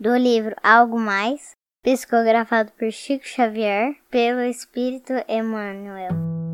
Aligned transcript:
do 0.00 0.16
livro 0.16 0.56
Algo 0.62 0.98
Mais, 0.98 1.54
psicografado 1.84 2.72
por 2.72 2.90
Chico 2.90 3.26
Xavier, 3.26 3.94
pelo 4.10 4.40
Espírito 4.40 5.12
Emmanuel. 5.28 6.49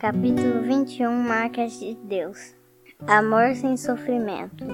Capítulo 0.00 0.62
21 0.62 1.12
Marcas 1.12 1.78
de 1.78 1.94
Deus 1.94 2.56
Amor 3.06 3.54
sem 3.54 3.76
sofrimento 3.76 4.64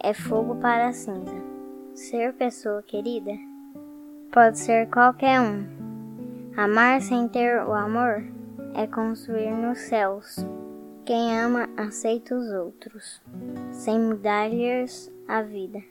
é 0.00 0.14
fogo 0.14 0.54
para 0.54 0.86
a 0.86 0.92
cinza. 0.92 1.34
Ser 1.96 2.32
pessoa 2.34 2.80
querida 2.84 3.32
pode 4.30 4.56
ser 4.56 4.88
qualquer 4.88 5.40
um. 5.40 5.66
Amar 6.56 7.00
sem 7.00 7.26
ter 7.26 7.60
o 7.66 7.72
amor 7.72 8.22
é 8.72 8.86
construir 8.86 9.50
nos 9.50 9.78
céus. 9.80 10.46
Quem 11.04 11.36
ama 11.36 11.68
aceita 11.76 12.36
os 12.36 12.48
outros, 12.52 13.20
sem 13.72 13.98
mudar-lhes 13.98 15.12
a 15.26 15.42
vida. 15.42 15.82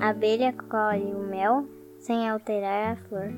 A 0.00 0.08
abelha 0.08 0.54
colhe 0.70 1.12
o 1.12 1.18
mel 1.18 1.66
sem 1.98 2.26
alterar 2.26 2.94
a 2.94 2.96
flor. 2.96 3.30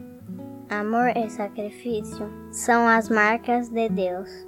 Amor 0.70 1.08
e 1.16 1.28
sacrifício 1.28 2.30
são 2.52 2.86
as 2.86 3.08
marcas 3.08 3.68
de 3.68 3.88
Deus. 3.88 4.46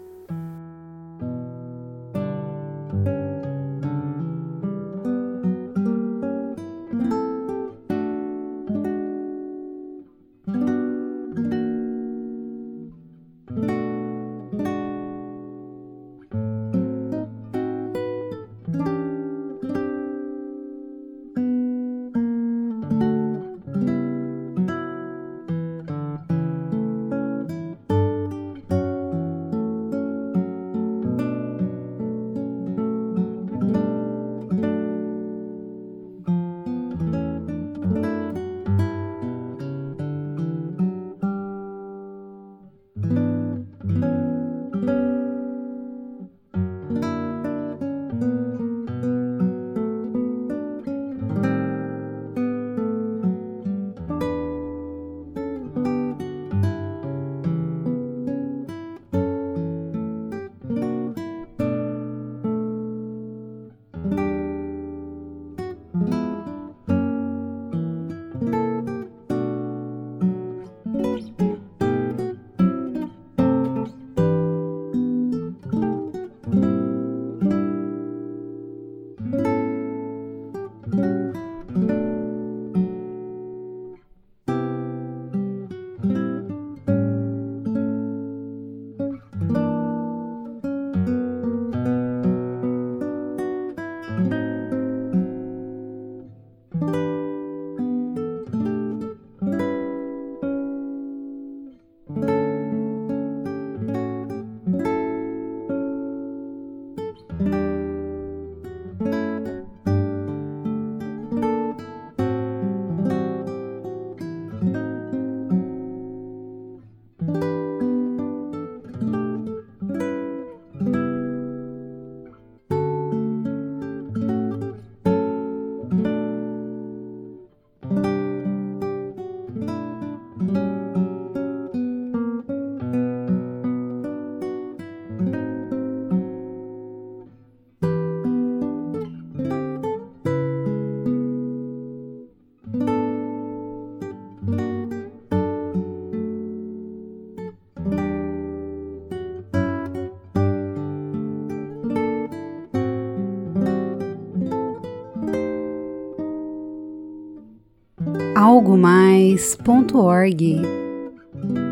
algomais.org. 158.69 161.68